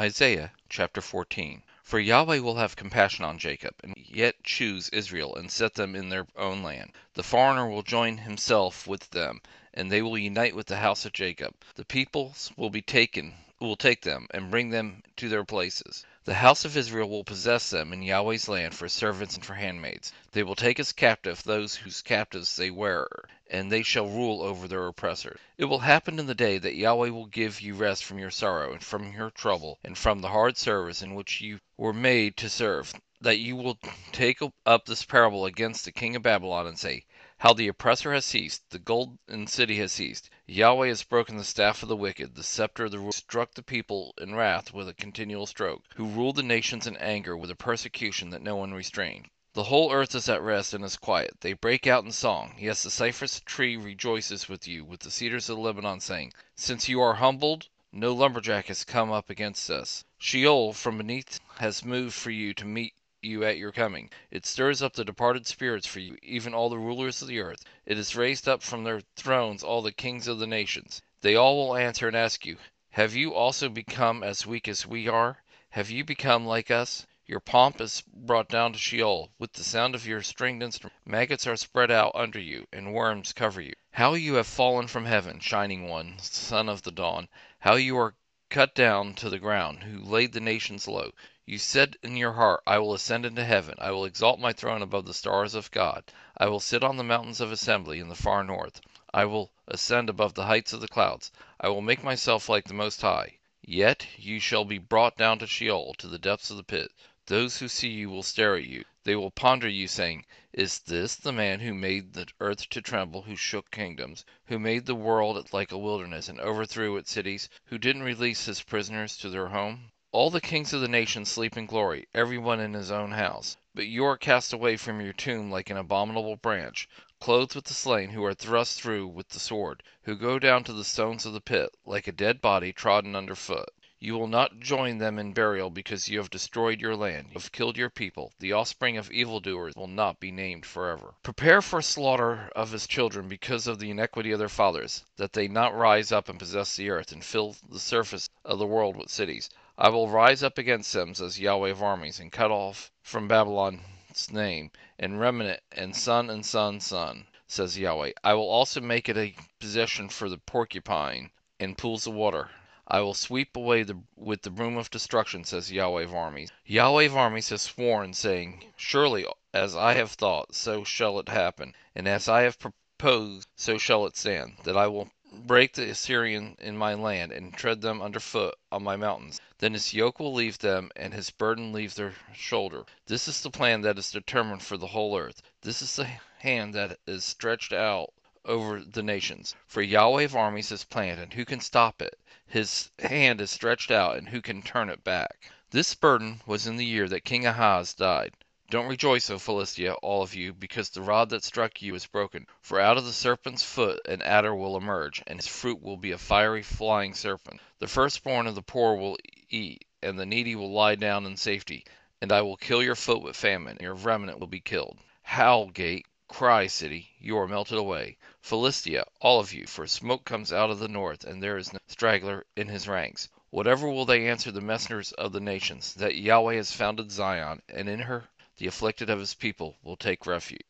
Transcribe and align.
Isaiah 0.00 0.52
chapter 0.68 1.00
14 1.00 1.64
For 1.82 1.98
Yahweh 1.98 2.38
will 2.38 2.54
have 2.54 2.76
compassion 2.76 3.24
on 3.24 3.36
Jacob, 3.36 3.74
and 3.82 3.94
yet 3.96 4.44
choose 4.44 4.88
Israel, 4.90 5.34
and 5.34 5.50
set 5.50 5.74
them 5.74 5.96
in 5.96 6.08
their 6.08 6.28
own 6.36 6.62
land. 6.62 6.92
The 7.14 7.24
foreigner 7.24 7.68
will 7.68 7.82
join 7.82 8.18
himself 8.18 8.86
with 8.86 9.10
them, 9.10 9.40
and 9.74 9.90
they 9.90 10.00
will 10.00 10.16
unite 10.16 10.54
with 10.54 10.68
the 10.68 10.76
house 10.76 11.04
of 11.04 11.12
Jacob. 11.12 11.52
The 11.74 11.84
peoples 11.84 12.52
will 12.56 12.70
be 12.70 12.80
taken 12.80 13.34
will 13.58 13.74
take 13.74 14.02
them, 14.02 14.28
and 14.30 14.52
bring 14.52 14.70
them 14.70 15.02
to 15.16 15.28
their 15.28 15.44
places. 15.44 16.04
The 16.26 16.34
house 16.34 16.64
of 16.64 16.76
Israel 16.76 17.08
will 17.08 17.24
possess 17.24 17.70
them 17.70 17.92
in 17.92 18.02
Yahweh's 18.04 18.48
land 18.48 18.76
for 18.76 18.88
servants 18.88 19.34
and 19.34 19.44
for 19.44 19.54
handmaids. 19.54 20.12
They 20.30 20.44
will 20.44 20.54
take 20.54 20.78
as 20.78 20.92
captive 20.92 21.42
those 21.42 21.74
whose 21.74 22.02
captives 22.02 22.54
they 22.54 22.70
were, 22.70 23.28
and 23.50 23.72
they 23.72 23.82
shall 23.82 24.06
rule 24.06 24.42
over 24.42 24.68
their 24.68 24.86
oppressors. 24.86 25.40
It 25.56 25.64
will 25.64 25.78
happen 25.78 26.18
in 26.18 26.26
the 26.26 26.34
day 26.34 26.58
that 26.58 26.74
Yahweh 26.74 27.08
will 27.08 27.24
give 27.24 27.62
you 27.62 27.74
rest 27.74 28.04
from 28.04 28.18
your 28.18 28.30
sorrow, 28.30 28.72
and 28.72 28.84
from 28.84 29.12
your 29.12 29.30
trouble, 29.30 29.78
and 29.82 29.96
from 29.96 30.20
the 30.20 30.28
hard 30.28 30.58
service 30.58 31.00
in 31.00 31.14
which 31.14 31.40
you 31.40 31.60
were 31.78 31.94
made 31.94 32.36
to 32.36 32.50
serve, 32.50 32.92
that 33.22 33.38
you 33.38 33.56
will 33.56 33.78
take 34.12 34.40
up 34.66 34.84
this 34.84 35.04
parable 35.04 35.46
against 35.46 35.86
the 35.86 35.92
king 35.92 36.14
of 36.14 36.22
Babylon, 36.22 36.66
and 36.66 36.78
say, 36.78 37.06
how 37.38 37.52
the 37.52 37.68
oppressor 37.68 38.12
has 38.12 38.24
ceased, 38.26 38.68
the 38.68 38.78
golden 38.78 39.46
city 39.46 39.76
has 39.78 39.92
ceased. 39.92 40.28
Yahweh 40.46 40.88
has 40.88 41.02
broken 41.04 41.36
the 41.36 41.44
staff 41.44 41.82
of 41.82 41.88
the 41.88 41.96
wicked, 41.96 42.34
the 42.34 42.42
scepter 42.42 42.84
of 42.84 42.90
the 42.90 42.98
ruler 42.98 43.12
struck 43.12 43.54
the 43.54 43.62
people 43.62 44.12
in 44.20 44.34
wrath 44.34 44.74
with 44.74 44.88
a 44.88 44.94
continual 44.94 45.46
stroke, 45.46 45.84
who 45.94 46.04
ruled 46.04 46.36
the 46.36 46.42
nations 46.42 46.86
in 46.86 46.96
anger 46.96 47.36
with 47.36 47.50
a 47.50 47.54
persecution 47.54 48.30
that 48.30 48.42
no 48.42 48.56
one 48.56 48.74
restrained. 48.74 49.28
The 49.54 49.64
whole 49.64 49.90
earth 49.90 50.14
is 50.14 50.28
at 50.28 50.42
rest 50.42 50.74
and 50.74 50.84
is 50.84 50.98
quiet. 50.98 51.40
They 51.40 51.54
break 51.54 51.86
out 51.86 52.04
in 52.04 52.12
song. 52.12 52.54
Yes, 52.58 52.82
the 52.82 52.90
cypress 52.90 53.40
tree 53.40 53.78
rejoices 53.78 54.46
with 54.46 54.68
you, 54.68 54.84
with 54.84 55.00
the 55.00 55.10
cedars 55.10 55.48
of 55.48 55.56
Lebanon, 55.56 56.00
saying, 56.00 56.34
Since 56.54 56.90
you 56.90 57.00
are 57.00 57.14
humbled, 57.14 57.68
no 57.90 58.12
lumberjack 58.12 58.66
has 58.66 58.84
come 58.84 59.10
up 59.10 59.30
against 59.30 59.70
us. 59.70 60.04
Sheol 60.18 60.74
from 60.74 60.98
beneath 60.98 61.40
has 61.60 61.82
moved 61.82 62.14
for 62.14 62.30
you 62.30 62.52
to 62.52 62.66
meet 62.66 62.92
you 63.22 63.42
at 63.42 63.56
your 63.56 63.72
coming. 63.72 64.10
It 64.30 64.44
stirs 64.44 64.82
up 64.82 64.92
the 64.92 65.02
departed 65.02 65.46
spirits 65.46 65.86
for 65.86 66.00
you, 66.00 66.18
even 66.22 66.52
all 66.52 66.68
the 66.68 66.76
rulers 66.76 67.22
of 67.22 67.28
the 67.28 67.40
earth. 67.40 67.64
It 67.86 67.96
has 67.96 68.14
raised 68.14 68.46
up 68.46 68.62
from 68.62 68.84
their 68.84 69.00
thrones 69.16 69.62
all 69.62 69.80
the 69.80 69.92
kings 69.92 70.28
of 70.28 70.38
the 70.38 70.46
nations. 70.46 71.00
They 71.22 71.36
all 71.36 71.56
will 71.56 71.74
answer 71.74 72.06
and 72.06 72.14
ask 72.16 72.44
you, 72.44 72.58
Have 72.90 73.14
you 73.16 73.34
also 73.34 73.70
become 73.70 74.22
as 74.22 74.46
weak 74.46 74.68
as 74.68 74.86
we 74.86 75.08
are? 75.08 75.42
Have 75.70 75.90
you 75.90 76.04
become 76.04 76.44
like 76.44 76.70
us? 76.70 77.06
Your 77.30 77.40
pomp 77.40 77.78
is 77.82 78.02
brought 78.10 78.48
down 78.48 78.72
to 78.72 78.78
Sheol. 78.78 79.30
With 79.38 79.52
the 79.52 79.62
sound 79.62 79.94
of 79.94 80.06
your 80.06 80.22
stringed 80.22 80.62
instrument, 80.62 80.96
maggots 81.04 81.46
are 81.46 81.58
spread 81.58 81.90
out 81.90 82.12
under 82.14 82.40
you, 82.40 82.66
and 82.72 82.94
worms 82.94 83.34
cover 83.34 83.60
you. 83.60 83.74
How 83.90 84.14
you 84.14 84.36
have 84.36 84.46
fallen 84.46 84.86
from 84.86 85.04
heaven, 85.04 85.38
shining 85.38 85.86
one, 85.88 86.18
son 86.20 86.70
of 86.70 86.84
the 86.84 86.90
dawn! 86.90 87.28
How 87.58 87.74
you 87.74 87.98
are 87.98 88.14
cut 88.48 88.74
down 88.74 89.12
to 89.16 89.28
the 89.28 89.38
ground, 89.38 89.82
who 89.82 90.02
laid 90.02 90.32
the 90.32 90.40
nations 90.40 90.88
low! 90.88 91.12
You 91.44 91.58
said 91.58 91.98
in 92.02 92.16
your 92.16 92.32
heart, 92.32 92.62
I 92.66 92.78
will 92.78 92.94
ascend 92.94 93.26
into 93.26 93.44
heaven, 93.44 93.74
I 93.78 93.90
will 93.90 94.06
exalt 94.06 94.40
my 94.40 94.54
throne 94.54 94.80
above 94.80 95.04
the 95.04 95.12
stars 95.12 95.54
of 95.54 95.70
God. 95.70 96.04
I 96.38 96.46
will 96.46 96.60
sit 96.60 96.82
on 96.82 96.96
the 96.96 97.04
mountains 97.04 97.42
of 97.42 97.52
assembly 97.52 97.98
in 97.98 98.08
the 98.08 98.14
far 98.14 98.42
north. 98.42 98.80
I 99.12 99.26
will 99.26 99.52
ascend 99.66 100.08
above 100.08 100.32
the 100.32 100.46
heights 100.46 100.72
of 100.72 100.80
the 100.80 100.88
clouds. 100.88 101.30
I 101.60 101.68
will 101.68 101.82
make 101.82 102.02
myself 102.02 102.48
like 102.48 102.64
the 102.64 102.72
Most 102.72 103.02
High. 103.02 103.34
Yet 103.60 104.06
you 104.16 104.40
shall 104.40 104.64
be 104.64 104.78
brought 104.78 105.18
down 105.18 105.38
to 105.40 105.46
Sheol, 105.46 105.92
to 105.98 106.08
the 106.08 106.18
depths 106.18 106.50
of 106.50 106.56
the 106.56 106.62
pit. 106.64 106.90
Those 107.28 107.58
who 107.58 107.68
see 107.68 107.90
you 107.90 108.08
will 108.08 108.22
stare 108.22 108.56
at 108.56 108.64
you. 108.64 108.86
They 109.04 109.14
will 109.14 109.30
ponder 109.30 109.68
you, 109.68 109.86
saying, 109.86 110.24
Is 110.50 110.78
this 110.78 111.14
the 111.14 111.30
man 111.30 111.60
who 111.60 111.74
made 111.74 112.14
the 112.14 112.26
earth 112.40 112.70
to 112.70 112.80
tremble, 112.80 113.20
who 113.20 113.36
shook 113.36 113.70
kingdoms, 113.70 114.24
who 114.46 114.58
made 114.58 114.86
the 114.86 114.94
world 114.94 115.52
like 115.52 115.70
a 115.70 115.76
wilderness, 115.76 116.30
and 116.30 116.40
overthrew 116.40 116.96
its 116.96 117.10
cities, 117.10 117.50
who 117.66 117.76
didn't 117.76 118.02
release 118.04 118.46
his 118.46 118.62
prisoners 118.62 119.14
to 119.18 119.28
their 119.28 119.48
home? 119.48 119.92
All 120.10 120.30
the 120.30 120.40
kings 120.40 120.72
of 120.72 120.80
the 120.80 120.88
nations 120.88 121.28
sleep 121.30 121.54
in 121.58 121.66
glory, 121.66 122.08
every 122.14 122.38
one 122.38 122.60
in 122.60 122.72
his 122.72 122.90
own 122.90 123.12
house. 123.12 123.58
But 123.74 123.88
you 123.88 124.06
are 124.06 124.16
cast 124.16 124.54
away 124.54 124.78
from 124.78 125.02
your 125.02 125.12
tomb 125.12 125.50
like 125.50 125.68
an 125.68 125.76
abominable 125.76 126.36
branch, 126.36 126.88
clothed 127.20 127.54
with 127.54 127.66
the 127.66 127.74
slain 127.74 128.08
who 128.08 128.24
are 128.24 128.32
thrust 128.32 128.80
through 128.80 129.06
with 129.06 129.28
the 129.28 129.38
sword, 129.38 129.82
who 130.04 130.16
go 130.16 130.38
down 130.38 130.64
to 130.64 130.72
the 130.72 130.82
stones 130.82 131.26
of 131.26 131.34
the 131.34 131.42
pit, 131.42 131.76
like 131.84 132.08
a 132.08 132.12
dead 132.12 132.40
body 132.40 132.72
trodden 132.72 133.14
under 133.14 133.34
foot. 133.34 133.68
You 134.00 134.14
will 134.14 134.28
not 134.28 134.60
join 134.60 134.98
them 134.98 135.18
in 135.18 135.32
burial 135.32 135.70
because 135.70 136.08
you 136.08 136.18
have 136.18 136.30
destroyed 136.30 136.80
your 136.80 136.94
land. 136.94 137.30
You 137.30 137.34
have 137.34 137.50
killed 137.50 137.76
your 137.76 137.90
people. 137.90 138.32
The 138.38 138.52
offspring 138.52 138.96
of 138.96 139.10
evildoers 139.10 139.74
will 139.74 139.88
not 139.88 140.20
be 140.20 140.30
named 140.30 140.64
forever. 140.64 141.14
Prepare 141.24 141.60
for 141.60 141.82
slaughter 141.82 142.48
of 142.54 142.70
his 142.70 142.86
children 142.86 143.28
because 143.28 143.66
of 143.66 143.80
the 143.80 143.90
iniquity 143.90 144.30
of 144.30 144.38
their 144.38 144.48
fathers, 144.48 145.04
that 145.16 145.32
they 145.32 145.48
not 145.48 145.76
rise 145.76 146.12
up 146.12 146.28
and 146.28 146.38
possess 146.38 146.76
the 146.76 146.90
earth 146.90 147.10
and 147.10 147.24
fill 147.24 147.56
the 147.68 147.80
surface 147.80 148.30
of 148.44 148.60
the 148.60 148.68
world 148.68 148.96
with 148.96 149.10
cities. 149.10 149.50
I 149.76 149.88
will 149.88 150.08
rise 150.08 150.44
up 150.44 150.58
against 150.58 150.92
them, 150.92 151.12
says 151.12 151.40
Yahweh 151.40 151.70
of 151.70 151.82
armies, 151.82 152.20
and 152.20 152.30
cut 152.30 152.52
off 152.52 152.92
from 153.02 153.26
Babylon's 153.26 154.30
name, 154.30 154.70
and 154.96 155.18
remnant, 155.18 155.60
and 155.72 155.96
son 155.96 156.30
and 156.30 156.46
son's 156.46 156.86
son, 156.86 157.26
says 157.48 157.76
Yahweh. 157.76 158.12
I 158.22 158.34
will 158.34 158.48
also 158.48 158.80
make 158.80 159.08
it 159.08 159.16
a 159.16 159.34
possession 159.58 160.08
for 160.08 160.28
the 160.28 160.38
porcupine 160.38 161.32
and 161.58 161.76
pools 161.76 162.06
of 162.06 162.14
water. 162.14 162.50
I 162.90 163.00
will 163.00 163.12
sweep 163.12 163.54
away 163.54 163.84
with 164.16 164.40
the 164.40 164.50
broom 164.50 164.78
of 164.78 164.88
destruction, 164.90 165.44
says 165.44 165.70
Yahweh 165.70 166.04
of 166.04 166.14
armies. 166.14 166.50
Yahweh 166.64 167.04
of 167.04 167.18
armies 167.18 167.50
has 167.50 167.60
sworn, 167.60 168.14
saying, 168.14 168.72
Surely 168.78 169.26
as 169.52 169.76
I 169.76 169.92
have 169.92 170.12
thought, 170.12 170.54
so 170.54 170.84
shall 170.84 171.18
it 171.18 171.28
happen, 171.28 171.74
and 171.94 172.08
as 172.08 172.30
I 172.30 172.44
have 172.44 172.58
proposed, 172.58 173.46
so 173.54 173.76
shall 173.76 174.06
it 174.06 174.16
stand, 174.16 174.56
that 174.64 174.74
I 174.78 174.86
will 174.86 175.10
break 175.30 175.74
the 175.74 175.90
Assyrian 175.90 176.56
in 176.58 176.78
my 176.78 176.94
land, 176.94 177.30
and 177.30 177.52
tread 177.52 177.82
them 177.82 178.00
under 178.00 178.20
foot 178.20 178.56
on 178.72 178.84
my 178.84 178.96
mountains. 178.96 179.38
Then 179.58 179.74
his 179.74 179.92
yoke 179.92 180.18
will 180.18 180.32
leave 180.32 180.56
them, 180.60 180.90
and 180.96 181.12
his 181.12 181.28
burden 181.28 181.74
leave 181.74 181.94
their 181.94 182.14
shoulder. 182.32 182.86
This 183.04 183.28
is 183.28 183.42
the 183.42 183.50
plan 183.50 183.82
that 183.82 183.98
is 183.98 184.10
determined 184.10 184.62
for 184.62 184.78
the 184.78 184.86
whole 184.86 185.14
earth. 185.18 185.42
This 185.60 185.82
is 185.82 185.94
the 185.96 186.08
hand 186.38 186.74
that 186.74 186.98
is 187.06 187.22
stretched 187.22 187.74
out 187.74 188.14
over 188.48 188.80
the 188.80 189.02
nations. 189.02 189.54
For 189.66 189.82
Yahweh 189.82 190.24
of 190.24 190.34
armies 190.34 190.70
has 190.70 190.82
planned, 190.82 191.20
and 191.20 191.32
who 191.34 191.44
can 191.44 191.60
stop 191.60 192.02
it? 192.02 192.18
His 192.46 192.90
hand 192.98 193.40
is 193.40 193.50
stretched 193.50 193.90
out, 193.90 194.16
and 194.16 194.30
who 194.30 194.40
can 194.40 194.62
turn 194.62 194.88
it 194.88 195.04
back? 195.04 195.50
This 195.70 195.94
burden 195.94 196.40
was 196.46 196.66
in 196.66 196.78
the 196.78 196.86
year 196.86 197.08
that 197.08 197.26
King 197.26 197.44
Ahaz 197.44 197.92
died. 197.92 198.32
Don't 198.70 198.88
rejoice, 198.88 199.30
O 199.30 199.38
Philistia, 199.38 199.94
all 200.02 200.22
of 200.22 200.34
you, 200.34 200.52
because 200.52 200.90
the 200.90 201.02
rod 201.02 201.30
that 201.30 201.44
struck 201.44 201.80
you 201.80 201.94
is 201.94 202.06
broken. 202.06 202.46
For 202.60 202.80
out 202.80 202.96
of 202.98 203.04
the 203.04 203.12
serpent's 203.12 203.62
foot 203.62 204.00
an 204.06 204.20
adder 204.22 204.54
will 204.54 204.76
emerge, 204.76 205.22
and 205.26 205.38
his 205.38 205.46
fruit 205.46 205.82
will 205.82 205.96
be 205.96 206.12
a 206.12 206.18
fiery 206.18 206.62
flying 206.62 207.14
serpent. 207.14 207.60
The 207.78 207.86
firstborn 207.86 208.46
of 208.46 208.54
the 208.54 208.62
poor 208.62 208.94
will 208.96 209.18
eat, 209.50 209.86
and 210.02 210.18
the 210.18 210.26
needy 210.26 210.54
will 210.54 210.72
lie 210.72 210.94
down 210.94 211.26
in 211.26 211.36
safety. 211.36 211.84
And 212.20 212.32
I 212.32 212.42
will 212.42 212.56
kill 212.56 212.82
your 212.82 212.94
foot 212.94 213.22
with 213.22 213.36
famine, 213.36 213.76
and 213.78 213.82
your 213.82 213.94
remnant 213.94 214.38
will 214.38 214.46
be 214.46 214.60
killed. 214.60 214.98
Howl, 215.22 215.68
gate, 215.68 216.06
cry, 216.28 216.66
city, 216.66 217.08
you 217.18 217.38
are 217.38 217.48
melted 217.48 217.78
away. 217.78 218.18
Philistia, 218.42 219.06
all 219.20 219.40
of 219.40 219.52
you, 219.52 219.66
for 219.66 219.86
smoke 219.86 220.24
comes 220.24 220.52
out 220.52 220.70
of 220.70 220.78
the 220.78 220.86
north, 220.86 221.24
and 221.24 221.42
there 221.42 221.56
is 221.56 221.72
no 221.72 221.78
straggler 221.86 222.44
in 222.54 222.68
his 222.68 222.86
ranks. 222.86 223.30
Whatever 223.50 223.88
will 223.88 224.04
they 224.04 224.28
answer 224.28 224.52
the 224.52 224.60
messengers 224.60 225.12
of 225.12 225.32
the 225.32 225.40
nations? 225.40 225.94
That 225.94 226.16
Yahweh 226.16 226.56
has 226.56 226.70
founded 226.70 227.10
Zion, 227.10 227.62
and 227.68 227.88
in 227.88 228.00
her 228.00 228.28
the 228.58 228.66
afflicted 228.66 229.08
of 229.08 229.18
his 229.18 229.34
people 229.34 229.76
will 229.82 229.96
take 229.96 230.26
refuge. 230.26 230.60